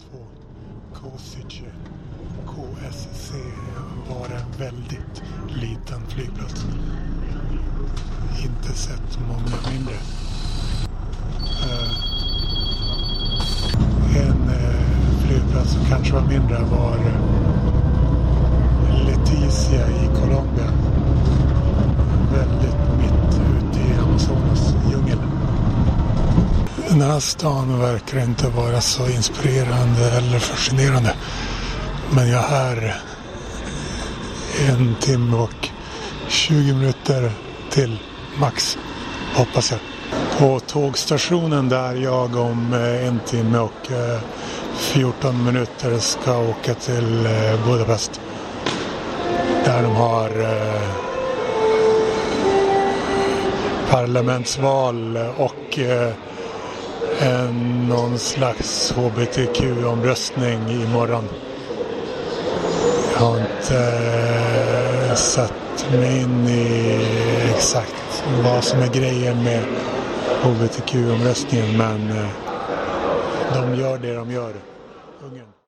[0.00, 0.18] 2
[0.94, 1.64] Kosice
[2.46, 3.32] KSC
[4.08, 6.64] var en väldigt liten flygplats.
[8.42, 9.94] Inte sett många mindre.
[11.62, 11.90] Eh,
[14.16, 17.39] en eh, flygplats som kanske var mindre var eh,
[26.90, 31.14] Den här stan verkar inte vara så inspirerande eller fascinerande.
[32.14, 32.96] Men jag är här
[34.68, 35.68] en timme och
[36.28, 37.32] 20 minuter
[37.70, 37.98] till
[38.40, 38.78] max,
[39.34, 39.80] hoppas jag.
[40.38, 44.20] På tågstationen där jag om eh, en timme och eh,
[44.76, 48.20] 14 minuter ska åka till eh, Budapest.
[49.64, 50.30] Där de har
[53.90, 55.78] parlamentsval och
[57.20, 61.24] en, någon slags hbtq-omröstning imorgon.
[63.12, 63.78] Jag har inte
[65.08, 66.98] eh, satt mig in i
[67.56, 69.64] exakt vad som är grejen med
[70.42, 72.28] hbtq-omröstningen men eh,
[73.54, 74.54] de gör det de gör.
[75.22, 75.50] Ungern.